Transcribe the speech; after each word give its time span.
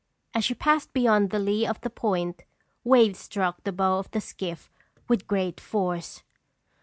As 0.33 0.43
she 0.45 0.55
passed 0.55 0.93
beyond 0.93 1.29
the 1.29 1.37
lee 1.37 1.67
of 1.67 1.79
the 1.81 1.89
point, 1.91 2.41
waves 2.83 3.19
struck 3.19 3.63
the 3.63 3.71
bow 3.71 3.99
of 3.99 4.09
the 4.09 4.19
skiff 4.19 4.71
with 5.07 5.27
great 5.27 5.59
force. 5.59 6.23